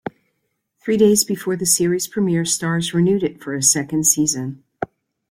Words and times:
Three 0.79 0.97
days 0.97 1.23
before 1.23 1.55
the 1.55 1.67
series' 1.67 2.07
premiere, 2.07 2.41
Starz 2.41 2.91
renewed 2.91 3.21
it 3.21 3.39
for 3.39 3.53
a 3.53 3.61
second 3.61 4.07
season. 4.07 4.63